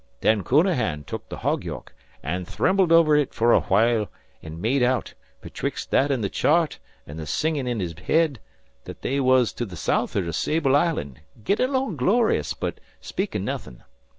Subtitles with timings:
[0.21, 1.93] Then Counahan tuk the hog yoke
[2.23, 4.07] an' thrembled over it for a whoile,
[4.41, 8.39] an' made out, betwix' that an' the chart an' the singin' in his head,
[8.85, 13.83] that they was to the south'ard o' Sable Island, gettin' along glorious, but speakin' nothin'.